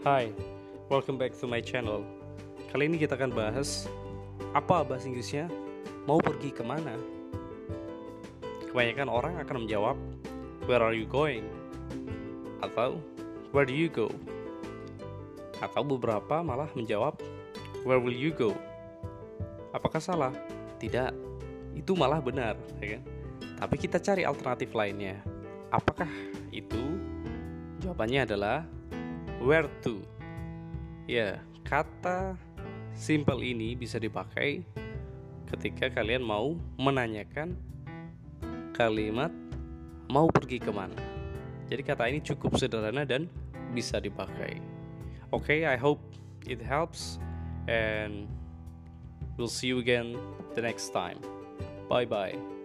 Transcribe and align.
Hai, 0.00 0.32
welcome 0.88 1.20
back 1.20 1.36
to 1.36 1.44
my 1.44 1.60
channel. 1.60 2.00
Kali 2.72 2.88
ini 2.88 2.96
kita 2.96 3.20
akan 3.20 3.36
bahas 3.36 3.84
apa 4.56 4.80
bahasa 4.80 5.04
Inggrisnya 5.04 5.44
mau 6.08 6.16
pergi 6.16 6.48
ke 6.56 6.64
mana. 6.64 6.96
Kebanyakan 8.72 9.12
orang 9.12 9.36
akan 9.44 9.68
menjawab 9.68 10.00
Where 10.64 10.80
are 10.80 10.96
you 10.96 11.04
going? 11.04 11.44
Atau 12.64 12.96
Where 13.52 13.68
do 13.68 13.76
you 13.76 13.92
go? 13.92 14.08
Atau 15.60 15.84
beberapa 15.84 16.40
malah 16.40 16.72
menjawab 16.72 17.20
Where 17.84 18.00
will 18.00 18.16
you 18.16 18.32
go? 18.32 18.56
Apakah 19.76 20.00
salah? 20.00 20.32
Tidak, 20.80 21.12
itu 21.76 21.92
malah 21.92 22.24
benar, 22.24 22.56
ya 22.80 22.96
kan? 22.96 23.02
Tapi 23.60 23.76
kita 23.76 24.00
cari 24.00 24.24
alternatif 24.24 24.72
lainnya. 24.72 25.20
Apakah 25.68 26.08
itu? 26.48 26.96
Jawabannya 27.84 28.24
adalah 28.24 28.79
where 29.40 29.66
to. 29.82 30.04
Ya, 31.08 31.40
kata 31.66 32.36
simple 32.94 33.40
ini 33.40 33.74
bisa 33.74 33.96
dipakai 33.96 34.62
ketika 35.50 35.90
kalian 35.90 36.22
mau 36.22 36.54
menanyakan 36.78 37.58
kalimat 38.76 39.32
mau 40.06 40.30
pergi 40.30 40.62
ke 40.62 40.70
mana. 40.70 40.96
Jadi 41.66 41.82
kata 41.82 42.06
ini 42.06 42.22
cukup 42.22 42.54
sederhana 42.58 43.02
dan 43.02 43.26
bisa 43.74 43.98
dipakai. 43.98 44.58
Oke, 45.30 45.62
okay, 45.62 45.66
I 45.66 45.78
hope 45.78 46.02
it 46.46 46.58
helps 46.58 47.18
and 47.70 48.26
we'll 49.38 49.50
see 49.50 49.70
you 49.70 49.78
again 49.78 50.18
the 50.54 50.62
next 50.62 50.90
time. 50.90 51.18
Bye 51.86 52.06
bye. 52.06 52.59